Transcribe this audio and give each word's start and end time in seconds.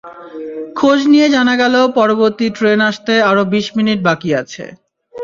খোঁজ 0.75 0.99
নিয়ে 1.11 1.27
জানা 1.35 1.53
গেল 1.61 1.75
পরবর্তী 1.99 2.47
ট্রেন 2.57 2.79
আসতে 2.89 3.13
আরও 3.29 3.43
বিশ 3.53 3.67
মিনিট 3.77 3.99
বাকি 4.07 4.29
আছে। 4.41 4.63